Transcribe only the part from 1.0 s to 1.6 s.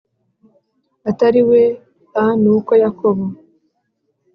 utari